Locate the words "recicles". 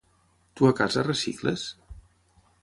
1.09-1.67